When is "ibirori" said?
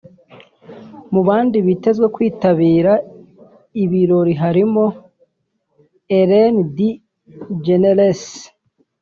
3.83-4.33